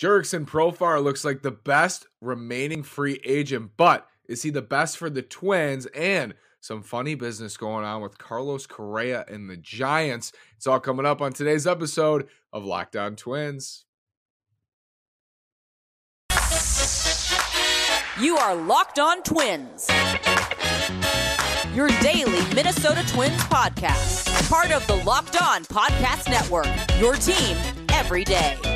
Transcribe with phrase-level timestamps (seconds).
[0.00, 5.10] Jurickson Profar looks like the best remaining free agent, but is he the best for
[5.10, 5.84] the Twins?
[5.86, 10.32] And some funny business going on with Carlos Correa and the Giants.
[10.56, 13.84] It's all coming up on today's episode of Locked On Twins.
[18.18, 19.86] You are Locked On Twins.
[21.74, 24.48] Your daily Minnesota Twins podcast.
[24.48, 26.68] Part of the Locked On Podcast Network.
[26.98, 27.56] Your team
[27.90, 28.69] every day.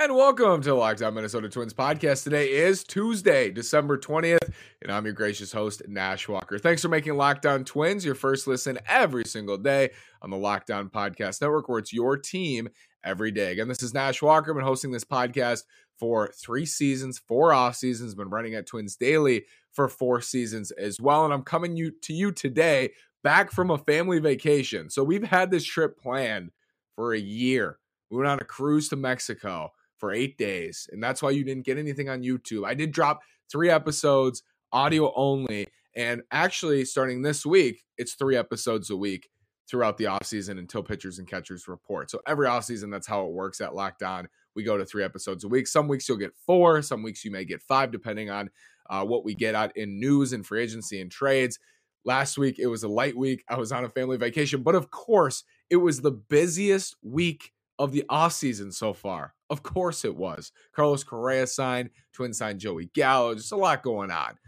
[0.00, 2.22] And welcome to the Locked On Minnesota Twins podcast.
[2.22, 6.56] Today is Tuesday, December 20th, and I'm your gracious host, Nash Walker.
[6.56, 9.90] Thanks for making Locked On Twins your first listen every single day
[10.22, 12.68] on the Locked On Podcast Network, where it's your team
[13.02, 13.50] every day.
[13.50, 14.52] Again, this is Nash Walker.
[14.52, 15.64] I've been hosting this podcast
[15.98, 21.00] for three seasons, four off seasons, been running at Twins Daily for four seasons as
[21.00, 21.24] well.
[21.24, 22.90] And I'm coming you to you today
[23.24, 24.90] back from a family vacation.
[24.90, 26.52] So we've had this trip planned
[26.94, 27.80] for a year.
[28.12, 30.88] We went on a cruise to Mexico for eight days.
[30.92, 32.66] And that's why you didn't get anything on YouTube.
[32.66, 35.66] I did drop three episodes, audio only.
[35.96, 39.28] And actually, starting this week, it's three episodes a week
[39.68, 42.10] throughout the offseason until pitchers and catchers report.
[42.10, 44.28] So every offseason, that's how it works at Locked On.
[44.54, 45.66] We go to three episodes a week.
[45.66, 48.50] Some weeks you'll get four, some weeks you may get five, depending on
[48.88, 51.58] uh, what we get out in news and free agency and trades.
[52.04, 53.44] Last week, it was a light week.
[53.48, 57.92] I was on a family vacation, but of course, it was the busiest week of
[57.92, 59.34] the offseason so far.
[59.50, 60.52] Of course it was.
[60.74, 64.38] Carlos Correa signed, Twin signed Joey Gallo, just a lot going on.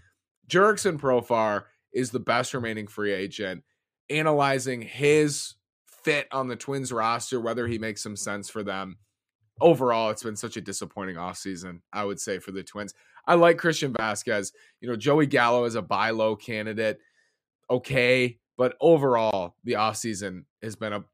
[0.48, 3.62] Jurickson Profar is the best remaining free agent.
[4.11, 5.55] Analyzing his
[5.86, 8.98] fit on the Twins roster, whether he makes some sense for them.
[9.61, 12.95] Overall, it's been such a disappointing offseason, I would say, for the Twins.
[13.27, 14.53] I like Christian Vazquez.
[14.81, 16.98] You know, Joey Gallo is a buy low candidate.
[17.70, 18.39] Okay.
[18.56, 21.05] But overall, the offseason has been a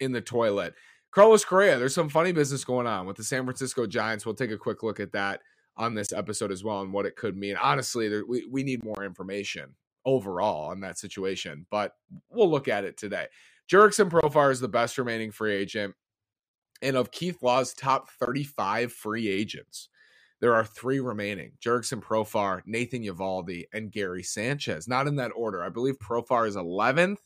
[0.00, 0.74] in the toilet.
[1.10, 4.26] Carlos Correa, there's some funny business going on with the San Francisco Giants.
[4.26, 5.40] We'll take a quick look at that
[5.76, 7.56] on this episode as well and what it could mean.
[7.56, 9.74] Honestly, there, we, we need more information
[10.04, 11.94] overall on that situation, but
[12.30, 13.26] we'll look at it today.
[13.70, 15.94] Jurickson Profar is the best remaining free agent.
[16.80, 19.88] And of Keith Law's top 35 free agents,
[20.40, 24.86] there are three remaining Jurickson Profar, Nathan Eovaldi, and Gary Sanchez.
[24.86, 25.62] Not in that order.
[25.62, 27.18] I believe Profar is 11th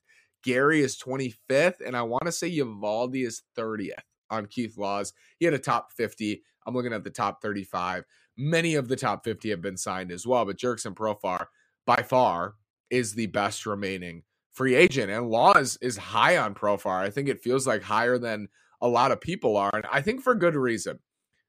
[0.43, 3.93] Gary is 25th, and I want to say Eovaldi is 30th
[4.31, 5.13] on Keith Laws.
[5.39, 6.43] He had a top 50.
[6.67, 8.05] I'm looking at the top 35.
[8.37, 11.47] Many of the top 50 have been signed as well, but Jurickson Profar
[11.87, 12.55] by far
[12.91, 14.23] is the best remaining
[14.53, 15.11] free agent.
[15.11, 17.01] And Laws is high on Profar.
[17.01, 18.49] I think it feels like higher than
[18.81, 20.99] a lot of people are, and I think for good reason.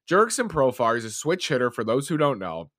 [0.08, 2.70] Jurickson Profar is a switch hitter for those who don't know.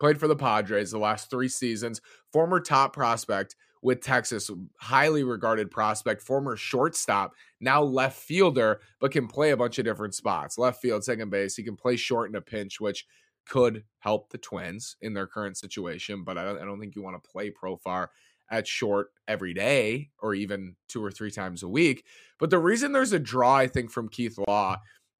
[0.00, 2.00] Played for the Padres the last three seasons,
[2.32, 4.50] former top prospect with Texas,
[4.80, 10.14] highly regarded prospect, former shortstop, now left fielder, but can play a bunch of different
[10.14, 10.56] spots.
[10.56, 11.54] Left field, second base.
[11.54, 13.04] He can play short in a pinch, which
[13.46, 16.24] could help the Twins in their current situation.
[16.24, 18.08] But I don't, I don't think you want to play Profar
[18.50, 22.06] at short every day or even two or three times a week.
[22.38, 24.78] But the reason there's a draw, I think, from Keith Law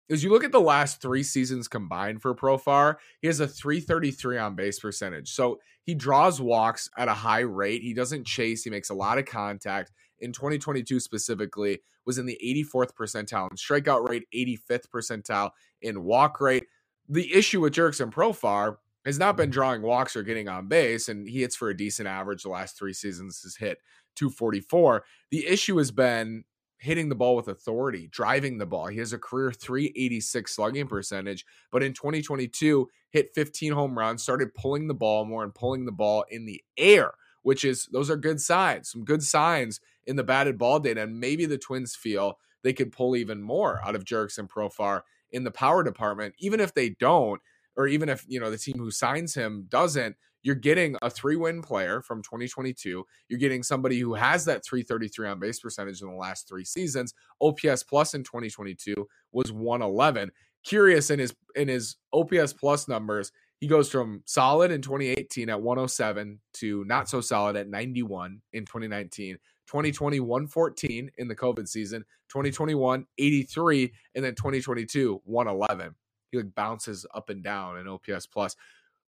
[0.09, 4.38] is you look at the last three seasons combined for Profar, he has a 333
[4.38, 5.31] on base percentage.
[5.31, 7.82] So he draws walks at a high rate.
[7.82, 9.93] He doesn't chase, he makes a lot of contact.
[10.20, 15.50] In 2022 specifically, was in the 84th percentile in strikeout rate, 85th percentile
[15.81, 16.64] in walk rate.
[17.09, 21.28] The issue with Jurickson Profar has not been drawing walks or getting on base, and
[21.28, 23.78] he hits for a decent average the last three seasons, has hit
[24.16, 25.04] 244.
[25.31, 26.44] The issue has been
[26.84, 28.87] hitting the ball with authority, driving the ball.
[28.87, 34.55] He has a career 386 slugging percentage, but in 2022 hit 15 home runs, started
[34.55, 37.12] pulling the ball more and pulling the ball in the air,
[37.43, 41.03] which is those are good signs, some good signs in the batted ball data.
[41.03, 45.03] And maybe the Twins feel they could pull even more out of Jurickson Profar
[45.33, 47.41] in the power department, even if they don't,
[47.77, 51.37] or even if you know the team who signs him doesn't you're getting a three
[51.37, 53.05] win player from 2022.
[53.28, 57.14] You're getting somebody who has that 333 on base percentage in the last three seasons.
[57.41, 58.94] OPS plus in 2022
[59.32, 60.31] was 111.
[60.62, 65.61] Curious in his in his OPS plus numbers, he goes from solid in 2018 at
[65.61, 69.38] 107 to not so solid at 91 in 2019.
[69.67, 75.94] 2020 114 in the COVID season, 2021 83, and then 2022 111.
[76.31, 78.56] He like bounces up and down in OPS plus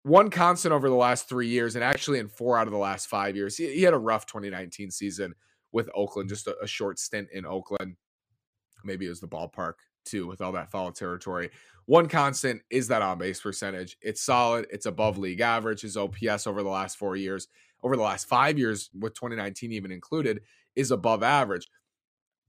[0.04, 3.08] one constant over the last three years, and actually in four out of the last
[3.08, 3.56] five years.
[3.56, 5.34] He, he had a rough 2019 season
[5.72, 7.96] with Oakland, just a, a, short stint in Oakland.
[8.84, 9.74] Maybe it was the ballpark
[10.04, 11.50] too, with all that foul territory.
[11.86, 13.96] One constant is that on base percentage.
[14.00, 15.80] It's solid, it's above league average.
[15.80, 17.48] His OPS over the last four years
[17.84, 20.40] over the last five years, with 2019 even included,
[20.74, 21.68] is above average.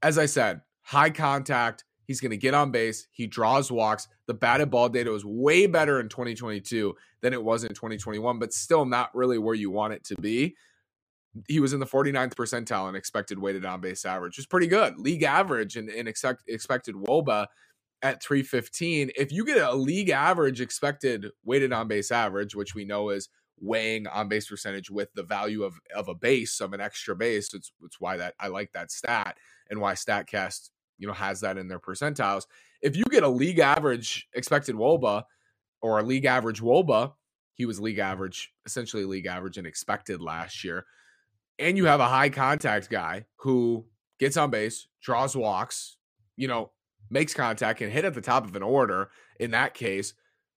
[0.02, 1.84] As I said, high contact.
[2.06, 3.08] He's going to get on base.
[3.12, 4.08] He draws walks.
[4.28, 8.54] The batted ball data was way better in 2022 than it was in 2021, but
[8.54, 10.56] still not really where you want it to be.
[11.48, 14.68] He was in the 49th percentile in expected weighted on base average, which is pretty
[14.68, 14.98] good.
[14.98, 17.48] League average and, and expect, expected WOBA
[18.02, 19.12] at 315.
[19.18, 23.30] If you get a league average expected weighted on base average, which we know is
[23.60, 27.54] weighing on base percentage with the value of, of a base of an extra base,
[27.54, 29.38] it's, it's why that I like that stat
[29.70, 32.46] and why StatCast you know has that in their percentiles.
[32.82, 35.24] If you get a league average expected WOBA
[35.82, 37.14] or a league average WOBA,
[37.54, 40.86] he was league average, essentially league average and expected last year.
[41.58, 43.86] And you have a high contact guy who
[44.20, 45.98] gets on base, draws walks,
[46.36, 46.72] you know,
[47.10, 49.10] makes contact and hit at the top of an order.
[49.40, 50.14] In that case,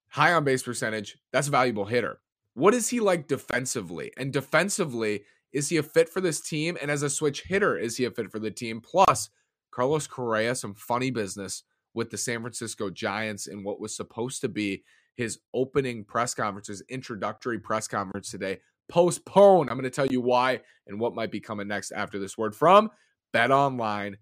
[0.08, 2.20] high on base percentage, that's a valuable hitter.
[2.54, 4.12] What is he like defensively?
[4.16, 6.76] And defensively, is he a fit for this team?
[6.80, 8.80] And as a switch hitter, is he a fit for the team?
[8.80, 9.30] Plus,
[9.78, 11.62] Carlos Correa, some funny business
[11.94, 14.82] with the San Francisco Giants in what was supposed to be
[15.14, 18.58] his opening press conference, his introductory press conference today,
[18.88, 19.70] postponed.
[19.70, 22.56] I'm going to tell you why and what might be coming next after this word
[22.56, 22.90] from
[23.32, 24.18] betonline.net.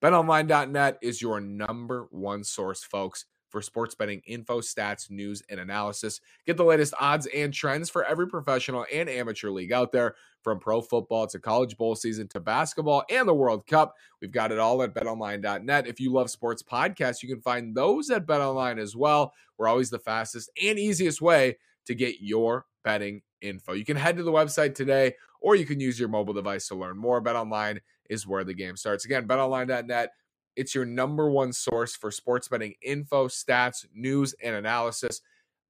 [0.00, 6.20] BetOnline.net is your number one source, folks, for sports betting info, stats, news, and analysis.
[6.46, 10.58] Get the latest odds and trends for every professional and amateur league out there, from
[10.58, 13.94] pro football to college bowl season to basketball and the World Cup.
[14.20, 15.86] We've got it all at betonline.net.
[15.86, 19.34] If you love sports podcasts, you can find those at betonline as well.
[19.58, 23.72] We're always the fastest and easiest way to get your betting info.
[23.72, 26.74] You can head to the website today or you can use your mobile device to
[26.74, 27.22] learn more.
[27.22, 29.04] BetOnline is where the game starts.
[29.04, 30.10] Again, betonline.net
[30.56, 35.20] it's your number one source for sports betting info, stats, news, and analysis.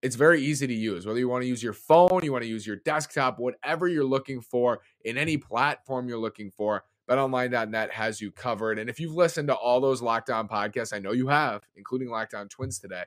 [0.02, 1.06] It's very easy to use.
[1.06, 4.04] Whether you want to use your phone, you want to use your desktop, whatever you're
[4.04, 8.78] looking for in any platform you're looking for, betonline.net has you covered.
[8.78, 12.08] And if you've listened to all those Locked On podcasts, I know you have, including
[12.08, 13.04] Locked On Twins today,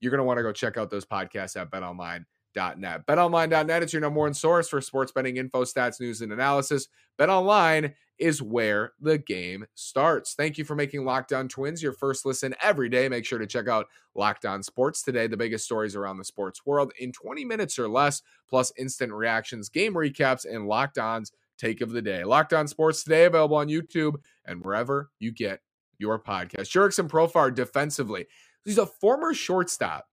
[0.00, 3.06] you're going to want to go check out those podcasts at betonline.net betonline.net.
[3.06, 6.88] BetOnline.net is your number one source for sports betting info, stats, news, and analysis.
[7.18, 10.34] BetOnline is where the game starts.
[10.34, 13.08] Thank you for making Locked On Twins your first listen every day.
[13.08, 16.64] Make sure to check out Locked On Sports today, the biggest stories around the sports
[16.64, 21.80] world in 20 minutes or less, plus instant reactions, game recaps, and Locked On's take
[21.80, 22.24] of the day.
[22.24, 25.60] Locked On Sports today, available on YouTube and wherever you get
[25.98, 26.68] your podcast.
[26.70, 28.26] Jurickson Profar defensively.
[28.64, 30.06] He's a former shortstop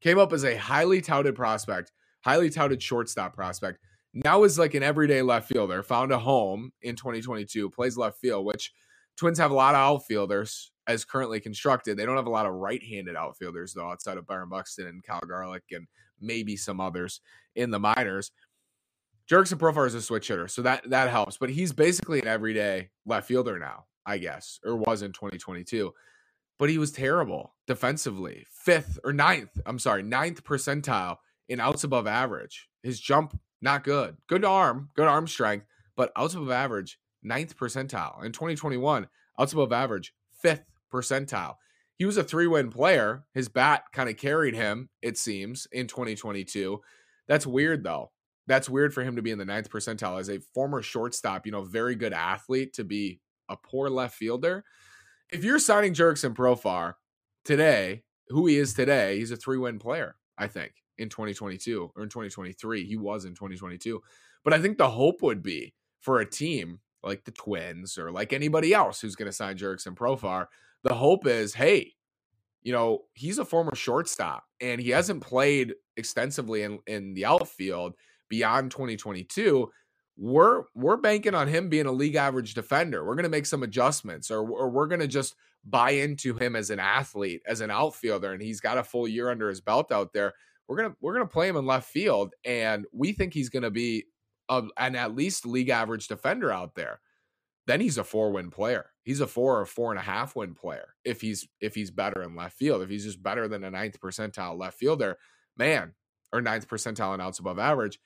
[0.00, 1.92] Came up as a highly touted prospect,
[2.22, 3.78] highly touted shortstop prospect.
[4.12, 5.82] Now is like an everyday left fielder.
[5.84, 8.72] Found a home in 2022, plays left field, which
[9.16, 11.96] Twins have a lot of outfielders as currently constructed.
[11.96, 15.20] They don't have a lot of right-handed outfielders though, outside of Byron Buxton and Kyle
[15.20, 15.86] Garlick and
[16.20, 17.20] maybe some others
[17.54, 18.32] in the minors.
[19.30, 21.36] Jurickson Profar is a switch hitter, so that that helps.
[21.36, 25.92] But he's basically an everyday left fielder now, I guess, or was in 2022
[26.60, 28.46] but he was terrible defensively.
[28.52, 31.16] Fifth or ninth, I'm sorry, ninth percentile
[31.48, 32.68] in outs above average.
[32.82, 34.18] His jump, not good.
[34.28, 35.66] Good arm, good arm strength,
[35.96, 38.22] but outs above average, ninth percentile.
[38.22, 39.08] In 2021,
[39.38, 40.12] outs above average,
[40.42, 41.54] fifth percentile.
[41.96, 43.24] He was a three win player.
[43.32, 46.78] His bat kind of carried him, it seems, in 2022.
[47.26, 48.12] That's weird, though.
[48.46, 51.52] That's weird for him to be in the ninth percentile as a former shortstop, you
[51.52, 54.62] know, very good athlete to be a poor left fielder
[55.32, 56.94] if you're signing Jurickson Profar
[57.44, 62.02] today, who he is today, he's a three win player, I think, in 2022 or
[62.02, 62.84] in 2023.
[62.84, 64.00] He was in 2022.
[64.44, 68.32] But I think the hope would be for a team like the Twins or like
[68.32, 70.46] anybody else who's going to sign Jurickson Profar,
[70.82, 71.92] the hope is, hey,
[72.62, 77.94] you know, he's a former shortstop and he hasn't played extensively in, in the outfield
[78.28, 79.70] beyond 2022
[80.20, 83.02] we're we're banking on him being a league average defender.
[83.04, 85.34] We're going to make some adjustments, or, or we're going to just
[85.64, 89.30] buy into him as an athlete, as an outfielder, and he's got a full year
[89.30, 90.34] under his belt out there.
[90.68, 93.70] We're gonna we're gonna play him in left field, and we think he's going to
[93.70, 94.04] be
[94.50, 97.00] a, an at least league average defender out there.
[97.66, 98.90] Then he's a four win player.
[99.02, 102.22] He's a four or four and a half win player if he's if he's better
[102.22, 102.82] in left field.
[102.82, 105.16] If he's just better than a ninth percentile left fielder,
[105.56, 105.94] man,
[106.30, 107.98] or ninth percentile and outs above average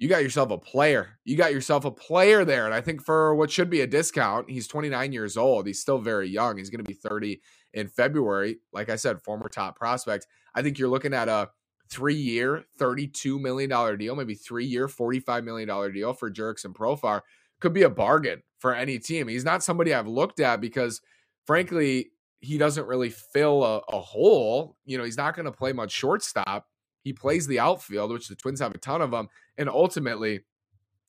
[0.00, 1.18] you got yourself a player.
[1.26, 2.64] You got yourself a player there.
[2.64, 5.66] And I think for what should be a discount, he's 29 years old.
[5.66, 6.56] He's still very young.
[6.56, 7.42] He's going to be 30
[7.74, 8.60] in February.
[8.72, 10.26] Like I said, former top prospect.
[10.54, 11.50] I think you're looking at a
[11.90, 17.20] three year, $32 million deal, maybe three year, $45 million deal for Jurickson Profar.
[17.60, 19.28] Could be a bargain for any team.
[19.28, 21.02] He's not somebody I've looked at because,
[21.46, 24.78] frankly, he doesn't really fill a, a hole.
[24.86, 26.68] You know, he's not going to play much shortstop.
[27.02, 29.28] He plays the outfield, which the Twins have a ton of them,
[29.60, 30.40] And ultimately,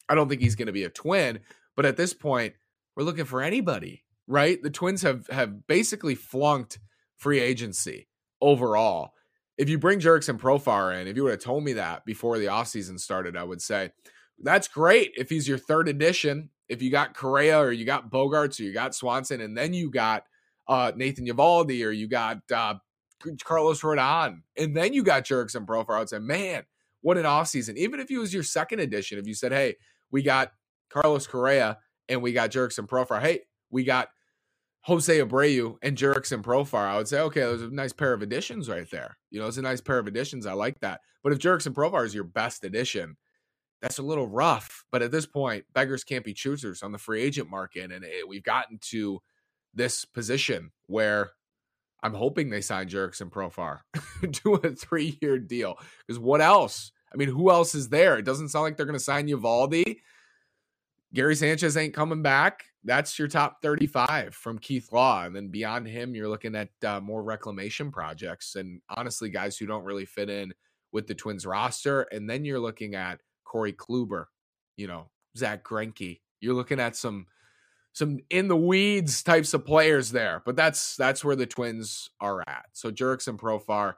[0.09, 1.39] I don't think he's going to be a twin.
[1.75, 2.53] But at this point,
[2.95, 4.61] we're looking for anybody, right?
[4.61, 6.77] The Twins have have basically flunked
[7.15, 8.09] free agency
[8.41, 9.13] overall.
[9.57, 12.47] If you bring Jurickson Profar in, if you would have told me that before the
[12.47, 13.91] offseason started, I would say
[14.37, 16.49] that's great if he's your third edition.
[16.67, 19.89] If you got Correa or you got Bogaerts or you got Swanson, and then you
[19.89, 20.23] got
[20.67, 22.75] uh, Nathan Eovaldi or you got uh,
[23.43, 26.63] Carlos Rodon, and then you got Jurickson Profar, I would say, man,
[27.01, 27.77] what an offseason.
[27.77, 29.75] Even if he was your second edition, if you said, hey,
[30.11, 30.51] we got
[30.89, 31.77] Carlos Correa
[32.07, 34.09] and we got Jurickson Profar, hey, we got
[34.83, 38.67] Jose Abreu and Jurickson Profar, I would say, okay, there's a nice pair of additions
[38.67, 39.17] right there.
[39.29, 40.45] You know, it's a nice pair of additions.
[40.45, 41.01] I like that.
[41.23, 43.17] But if Jurickson Profar is your best addition,
[43.81, 44.83] that's a little rough.
[44.91, 47.91] But at this point, beggars can't be choosers on the free agent market.
[47.91, 49.19] And it, we've gotten to
[49.73, 51.31] this position where
[52.03, 53.79] I'm hoping they sign Jurickson Profar
[54.31, 55.77] to a three year deal.
[56.05, 56.91] Because what else?
[57.13, 58.17] I mean, who else is there?
[58.17, 59.99] It doesn't sound like they're going to sign Eovaldi.
[61.13, 62.63] Gary Sanchez ain't coming back.
[62.83, 65.25] That's your top 35 from Keith Law.
[65.25, 69.65] And then beyond him, you're looking at uh, more reclamation projects and honestly, guys who
[69.65, 70.53] don't really fit in
[70.91, 72.03] with the Twins roster.
[72.03, 74.25] And then you're looking at Corey Kluber,
[74.77, 76.21] you know, Zack Greinke.
[76.39, 77.27] You're looking at some
[77.93, 82.41] some in the weeds types of players there, but that's that's where the Twins are
[82.47, 82.65] at.
[82.73, 83.95] So Jurickson and Profar,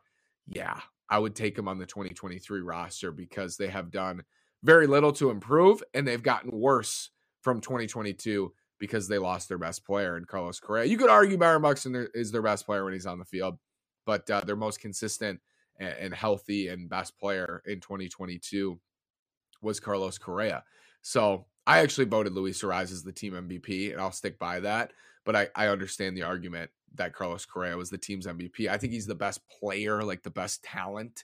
[0.48, 4.24] yeah, I would take him on the 2023 roster because they have done
[4.64, 7.10] very little to improve and they've gotten worse
[7.42, 10.86] from 2022 because they lost their best player in Carlos Correa.
[10.86, 13.58] You could argue Byron Buxton is their best player when he's on the field,
[14.06, 15.40] but uh, their most consistent
[15.80, 18.80] and, and healthy and best player in 2022
[19.62, 20.64] was Carlos Correa.
[21.02, 24.91] So I actually voted Luis Arraez as the team MVP, and I'll stick by that.
[25.25, 28.67] But I, I understand the argument that Carlos Correa was the team's MVP.
[28.67, 31.24] I think he's the best player, like the best talent.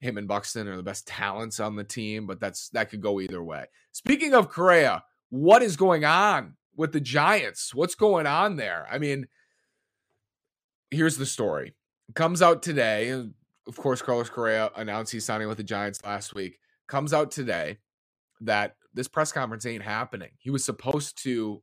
[0.00, 3.20] Him and Buxton are the best talents on the team, but that's that could go
[3.20, 3.66] either way.
[3.92, 7.74] Speaking of Correa, what is going on with the Giants?
[7.74, 8.86] What's going on there?
[8.90, 9.26] I mean,
[10.90, 11.74] here's the story.
[12.08, 13.10] It comes out today.
[13.10, 16.58] Of course, Carlos Correa announced he's signing with the Giants last week.
[16.86, 17.78] Comes out today
[18.40, 20.30] that this press conference ain't happening.
[20.38, 21.62] He was supposed to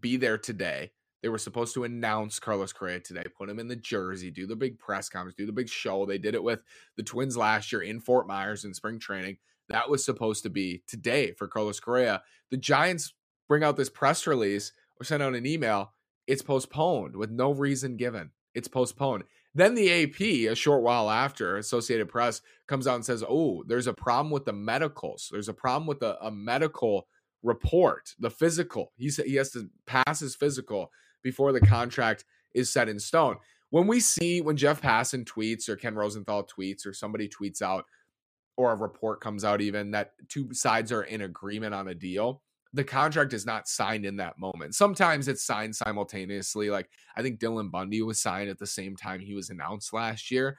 [0.00, 0.92] be there today.
[1.22, 4.56] They were supposed to announce Carlos Correa today, put him in the jersey, do the
[4.56, 6.06] big press conference, do the big show.
[6.06, 6.60] They did it with
[6.96, 9.36] the Twins last year in Fort Myers in spring training.
[9.68, 12.22] That was supposed to be today for Carlos Correa.
[12.50, 13.12] The Giants
[13.48, 15.92] bring out this press release or send out an email.
[16.26, 18.30] It's postponed with no reason given.
[18.54, 19.24] It's postponed.
[19.54, 23.88] Then the AP, a short while after, Associated Press comes out and says, "Oh, there's
[23.88, 25.28] a problem with the medicals.
[25.32, 27.08] There's a problem with a, a medical
[27.42, 28.92] report, the physical.
[28.96, 30.90] He he has to pass his physical
[31.22, 33.36] before the contract is set in stone."
[33.70, 37.86] When we see when Jeff Passan tweets or Ken Rosenthal tweets or somebody tweets out
[38.56, 42.42] or a report comes out even that two sides are in agreement on a deal,
[42.72, 44.74] the contract is not signed in that moment.
[44.74, 46.70] Sometimes it's signed simultaneously.
[46.70, 50.30] Like I think Dylan Bundy was signed at the same time he was announced last
[50.30, 50.58] year.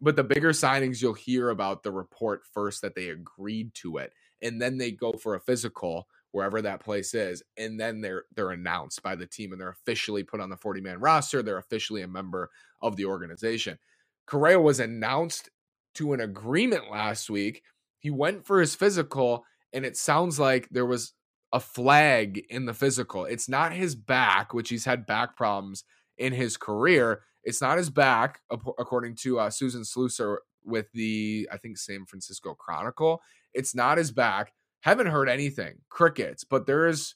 [0.00, 4.12] But the bigger signings, you'll hear about the report first that they agreed to it.
[4.40, 7.42] And then they go for a physical wherever that place is.
[7.56, 11.00] And then they're they're announced by the team and they're officially put on the 40-man
[11.00, 11.42] roster.
[11.42, 12.50] They're officially a member
[12.80, 13.78] of the organization.
[14.26, 15.50] Correa was announced
[15.94, 17.62] to an agreement last week.
[17.98, 21.14] He went for his physical, and it sounds like there was
[21.52, 23.24] a flag in the physical.
[23.24, 25.84] It's not his back, which he's had back problems
[26.16, 27.22] in his career.
[27.44, 32.54] It's not his back, according to uh, Susan Slusser with the, I think, San Francisco
[32.54, 33.22] Chronicle.
[33.54, 34.52] It's not his back.
[34.82, 37.14] Haven't heard anything, crickets, but there is,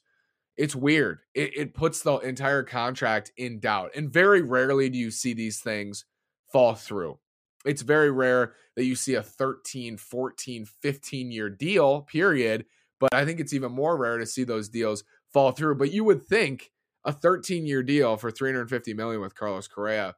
[0.57, 1.19] it's weird.
[1.33, 3.91] It, it puts the entire contract in doubt.
[3.95, 6.05] And very rarely do you see these things
[6.51, 7.19] fall through.
[7.65, 12.65] It's very rare that you see a 13, 14, 15 year deal, period,
[13.03, 15.75] but I think it's even more rare to see those deals fall through.
[15.75, 16.71] But you would think
[17.03, 20.15] a 13 year deal for 350 million with Carlos Correa,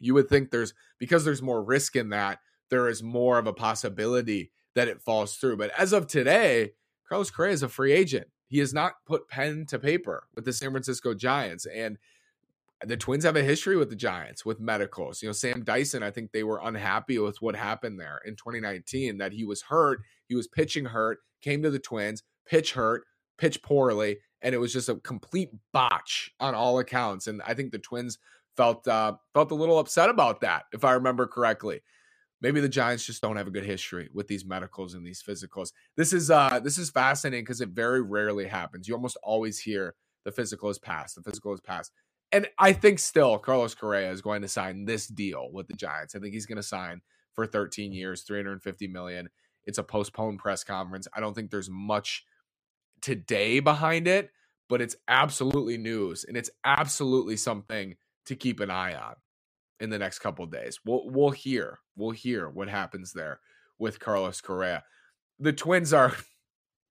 [0.00, 3.52] you would think there's because there's more risk in that, there is more of a
[3.52, 5.56] possibility that it falls through.
[5.56, 6.72] But as of today,
[7.08, 8.26] Carlos Correa is a free agent.
[8.48, 11.64] He has not put pen to paper with the San Francisco Giants.
[11.64, 11.96] And
[12.84, 15.22] the Twins have a history with the Giants with medicals.
[15.22, 19.18] You know, Sam Dyson, I think they were unhappy with what happened there in 2019,
[19.18, 23.04] that he was hurt, he was pitching hurt, came to the Twins, pitch hurt,
[23.38, 27.26] pitch poorly, and it was just a complete botch on all accounts.
[27.26, 28.18] And I think the Twins
[28.56, 31.80] felt uh, felt a little upset about that, if I remember correctly.
[32.42, 35.72] Maybe the Giants just don't have a good history with these medicals and these physicals.
[35.96, 38.88] This is uh this is fascinating because it very rarely happens.
[38.88, 39.94] You almost always hear
[40.24, 41.92] the physical is passed, the physical is passed
[42.32, 46.14] and I think still Carlos Correa is going to sign this deal with the Giants.
[46.14, 47.00] I think he's going to sign
[47.34, 49.28] for 13 years, 350 million.
[49.66, 51.06] It's a postponed press conference.
[51.14, 52.24] I don't think there's much
[53.00, 54.30] today behind it,
[54.68, 59.14] but it's absolutely news and it's absolutely something to keep an eye on
[59.80, 60.78] in the next couple days.
[60.84, 61.80] We'll we'll hear.
[61.96, 63.40] We'll hear what happens there
[63.78, 64.84] with Carlos Correa.
[65.38, 66.14] The Twins are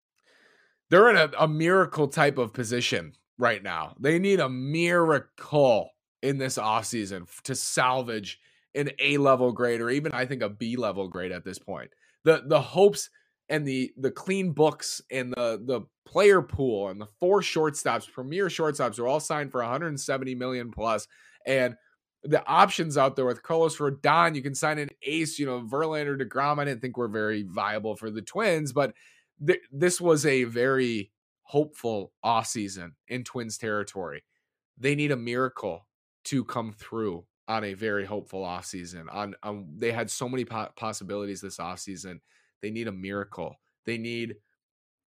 [0.89, 3.95] they're in a, a miracle type of position right now.
[3.99, 8.39] They need a miracle in this offseason to salvage
[8.75, 11.91] an A level grade or even I think a B level grade at this point.
[12.23, 13.09] The the hopes
[13.49, 18.47] and the the clean books and the the player pool and the four shortstops, premier
[18.47, 21.07] shortstops are all signed for 170 million plus
[21.45, 21.75] and
[22.23, 26.19] the options out there with Carlos Rodon, you can sign an ace, you know, Verlander,
[26.19, 26.59] DeGrom.
[26.59, 28.93] I didn't think were very viable for the Twins, but
[29.45, 31.11] th- this was a very
[31.43, 34.23] hopeful off season in Twins territory.
[34.77, 35.87] They need a miracle
[36.25, 39.05] to come through on a very hopeful offseason.
[39.11, 42.19] On, on they had so many po- possibilities this offseason.
[42.61, 43.55] They need a miracle.
[43.85, 44.35] They need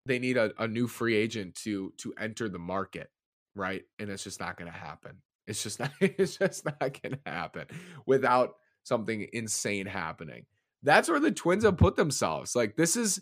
[0.07, 3.09] they need a, a new free agent to to enter the market,
[3.55, 3.83] right?
[3.99, 5.21] And it's just not going to happen.
[5.47, 7.67] It's just not it's just not going to happen
[8.07, 10.45] without something insane happening.
[10.81, 12.55] That's where the Twins have put themselves.
[12.55, 13.21] Like this is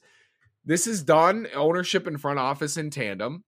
[0.64, 3.44] this is done ownership and front office in tandem.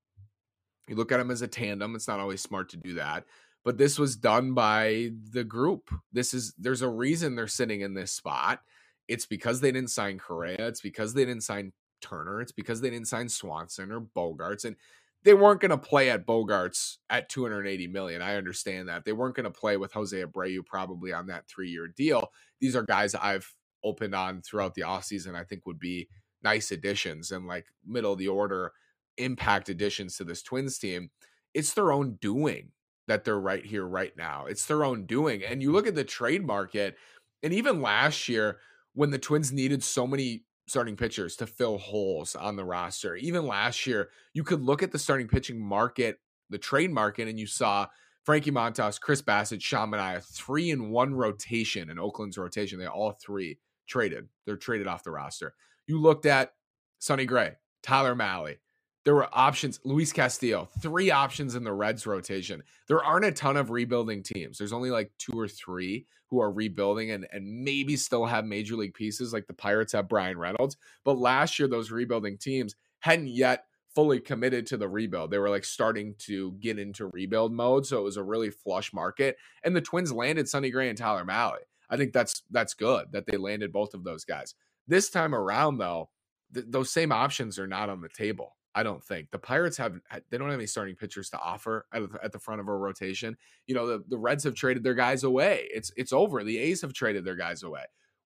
[0.90, 1.96] You look at them as a tandem.
[1.96, 3.24] It's not always smart to do that
[3.64, 5.92] but this was done by the group.
[6.12, 8.62] This is there's a reason they're sitting in this spot.
[9.08, 10.68] It's because they didn't sign Correa.
[10.68, 12.42] It's because they didn't sign Turner.
[12.42, 14.76] It's because they didn't sign Swanson or Bogaerts, And
[15.24, 18.22] they weren't going to play at Bogaerts at 280 million.
[18.22, 19.06] I understand that.
[19.06, 22.32] They weren't going to play with Jose Abreu probably on that three year deal.
[22.60, 23.54] These are guys I've
[23.84, 26.08] opened on throughout the offseason, I think would be
[26.44, 28.72] nice additions and like middle of the order
[29.18, 31.12] impact additions to this Twins team.
[31.54, 32.72] It's their own doing
[33.12, 34.46] that they're right here, right now.
[34.46, 35.44] It's their own doing.
[35.44, 36.96] And you look at the trade market,
[37.44, 38.60] and even last year,
[38.94, 43.46] when the Twins needed so many starting pitchers to fill holes on the roster, even
[43.46, 47.48] last year, you could look at the starting pitching market, the trade market, and you
[47.48, 47.88] saw
[48.24, 52.80] Frankie Montas, Chris Bassitt, Sean Manaea, three in one rotation in Oakland's rotation.
[52.80, 54.30] They all three traded.
[54.46, 55.54] They're traded off the roster.
[55.86, 56.54] You looked at
[57.00, 58.56] Sonny Gray, Tyler Mahle,
[59.04, 59.80] there were options.
[59.84, 62.64] Luis Castillo, three options in the Reds rotation.
[62.88, 64.58] There aren't a ton of rebuilding teams.
[64.58, 68.76] There's only like two or three who are rebuilding and, and maybe still have major
[68.76, 70.78] league pieces, like the Pirates have Bryan Reynolds.
[71.04, 75.32] But last year, those rebuilding teams hadn't yet fully committed to the rebuild.
[75.32, 77.86] They were like starting to get into rebuild mode.
[77.86, 79.36] So it was a really flush market.
[79.64, 81.58] And the Twins landed Sonny Gray and Tyler Mahle.
[81.90, 84.56] I think that's that's good that they landed both of those guys.
[84.88, 86.10] This time around, though,
[86.54, 88.56] th- those same options are not on the table.
[88.74, 91.86] I don't think the Pirates have uh, they don't have any starting pitchers to offer
[91.94, 93.38] at, at the front of a rotation.
[93.68, 95.68] You know, the, the Reds have traded their guys away.
[95.74, 96.44] It's it's over.
[96.44, 97.84] The A's have traded their guys away.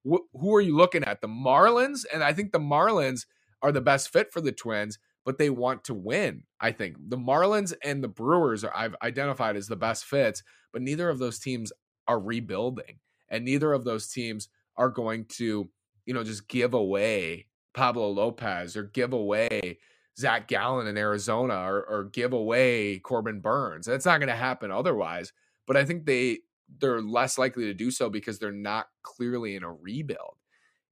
[0.10, 1.22] Wh- who are you looking at?
[1.22, 3.26] The Marlins, and I think the Marlins
[3.62, 6.44] are the best fit for the Twins, but they want to win.
[6.60, 10.82] I think the Marlins and the Brewers are I've identified as the best fits, but
[10.82, 11.72] neither of those teams
[12.08, 15.70] are rebuilding, and neither of those teams are going to
[16.06, 19.80] you know just give away Pablo Lopez or give away
[20.18, 23.86] Zach Gallen in Arizona or, or give away Corbin Burnes.
[23.86, 25.34] That's not going to happen otherwise.
[25.68, 26.40] But I think they
[26.80, 30.38] they're less likely to do so because they're not clearly in a rebuild.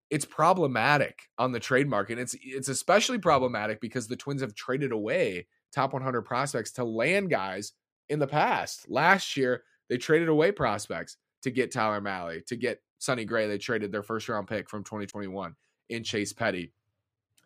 [0.09, 2.19] It's problematic on the trade market.
[2.19, 7.29] It's it's especially problematic because the Twins have traded away top 100 prospects to land
[7.29, 7.73] guys
[8.09, 8.89] in the past.
[8.89, 13.47] Last year, they traded away prospects to get Tyler Mahle, to get Sonny Gray.
[13.47, 15.55] They traded their first round pick from 2021
[15.89, 16.71] in Chase Petty.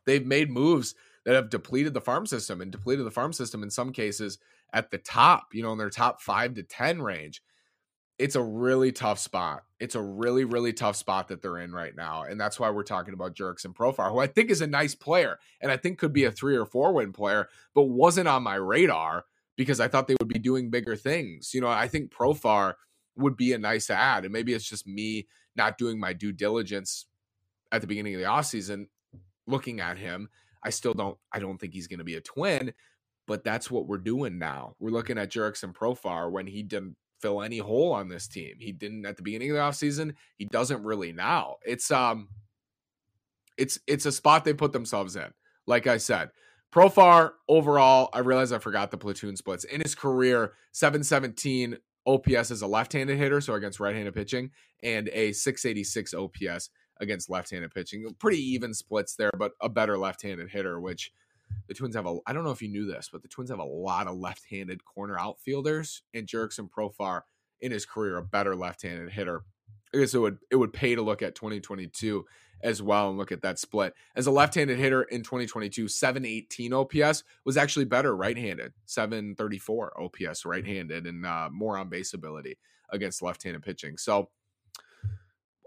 [0.06, 0.96] They've made moves
[1.28, 4.40] that have depleted the farm system and depleted the farm system in some cases
[4.72, 7.44] at the top, you know, in their top five to 10 range.
[8.18, 9.64] It's a really tough spot.
[9.78, 12.24] It's a really, really tough spot that they're in right now.
[12.24, 15.38] And that's why we're talking about Jurickson Profar, who I think is a nice player
[15.60, 18.56] and I think could be a three or four win player, but wasn't on my
[18.56, 19.26] radar
[19.58, 21.54] because I thought they would be doing bigger things.
[21.54, 22.76] You know, I think Profar
[23.18, 24.24] would be a nice ad.
[24.24, 27.06] And maybe it's just me not doing my due diligence
[27.74, 28.86] at the beginning of the offseason
[29.46, 30.30] looking at him
[30.68, 32.74] I still don't I don't think he's going to be a twin,
[33.26, 34.76] but that's what we're doing now.
[34.80, 38.56] We're looking at Jurickson Profar when he didn't fill any hole on this team.
[38.60, 40.14] He didn't at the beginning of the offseason.
[40.38, 41.56] He doesn't really now.
[41.66, 42.28] It's um
[43.58, 45.28] it's it's a spot they put themselves in.
[45.68, 46.32] Like I said,
[46.74, 49.64] Profar overall, I realize I forgot the platoon splits.
[49.64, 54.52] In his career, 717 OPS as a left-handed hitter, so against right-handed pitching,
[54.84, 58.14] and a 686 OPS against left-handed pitching.
[58.20, 61.12] Pretty even splits there, but a better left-handed hitter, which
[61.68, 63.60] the Twins have a I don't know if you knew this, but the Twins have
[63.60, 67.22] a lot of left-handed corner outfielders, and Jurickson Profar
[67.62, 69.44] in his career a better left-handed hitter.
[69.94, 72.26] I guess it would it would pay to look at 2022
[72.62, 73.94] as well and look at that split.
[74.16, 80.02] As a left handed hitter in 2022, 718 OPS was actually better right handed, 734
[80.02, 82.58] OPS right handed, and uh, more on base ability
[82.92, 83.98] against left handed pitching.
[83.98, 84.30] So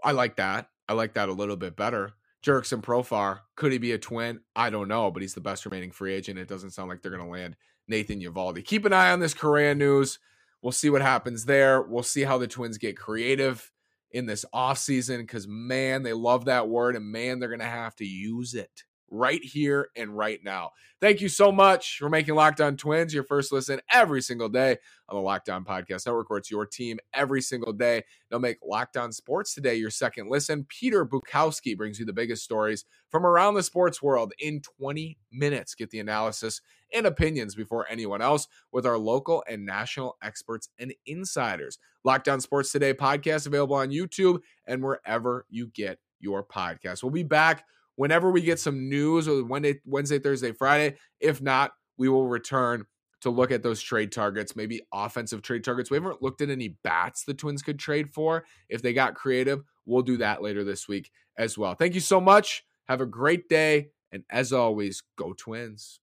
[0.03, 0.67] I like that.
[0.91, 2.11] I like that a little bit better.
[2.43, 4.41] Jurickson Profar, could he be a twin?
[4.57, 6.37] I don't know, but he's the best remaining free agent.
[6.37, 7.55] It doesn't sound like they're going to land
[7.87, 8.65] Nathan Eovaldi.
[8.65, 10.19] Keep an eye on this Correa news.
[10.61, 11.81] We'll see what happens there.
[11.81, 13.71] We'll see how the Twins get creative
[14.11, 17.95] in this offseason because, man, they love that word and, man, they're going to have
[17.95, 20.71] to use it right here and right now.
[21.01, 24.77] Thank you so much for making Locked On Twins your first listen every single day
[25.09, 28.03] on the Locked On Podcast Network, where it's your team every single day.
[28.29, 30.65] They'll make Locked On Sports today your second listen.
[30.69, 35.75] Peter Bukowski brings you the biggest stories from around the sports world in 20 minutes.
[35.75, 36.61] Get the analysis
[36.93, 41.77] and opinions before anyone else with our local and national experts and insiders.
[42.03, 47.03] Locked On Sports Today podcast available on YouTube and wherever you get your podcast.
[47.03, 47.65] We'll be back
[48.01, 50.95] whenever we get some news or Wednesday, Wednesday, Thursday, Friday.
[51.19, 52.83] If not, we will return
[53.21, 55.91] to look at those trade targets, maybe offensive trade targets.
[55.91, 58.43] We haven't looked at any bats the Twins could trade for.
[58.69, 61.75] If they got creative, we'll do that later this week as well.
[61.75, 62.63] Thank you so much.
[62.87, 63.89] Have a great day.
[64.11, 65.99] And as always, go Twins.